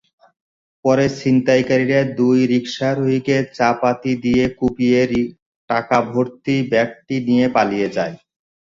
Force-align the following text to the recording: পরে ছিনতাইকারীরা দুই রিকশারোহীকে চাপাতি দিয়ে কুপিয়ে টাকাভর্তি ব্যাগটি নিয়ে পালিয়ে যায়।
পরে 0.85 1.05
ছিনতাইকারীরা 1.17 2.01
দুই 2.19 2.39
রিকশারোহীকে 2.51 3.37
চাপাতি 3.57 4.13
দিয়ে 4.23 4.43
কুপিয়ে 4.57 5.01
টাকাভর্তি 5.69 6.55
ব্যাগটি 6.71 7.15
নিয়ে 7.27 7.45
পালিয়ে 7.55 7.87
যায়। 7.97 8.15